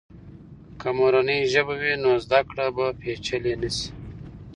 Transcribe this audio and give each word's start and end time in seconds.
که 0.79 0.89
مورنۍ 0.97 1.39
ژبه 1.51 1.73
وي، 1.81 1.93
نو 2.03 2.11
زده 2.25 2.39
کړه 2.49 2.65
به 2.75 2.85
پیچلې 3.01 3.53
نه 3.61 3.69
سي. 3.75 3.89